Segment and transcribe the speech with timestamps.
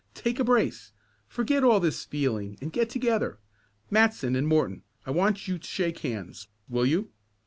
[0.15, 0.93] Take a brace.
[1.27, 3.37] Forget all this feeling and get together.
[3.91, 7.11] Matson and Morton, I want you to shake hands, will you?"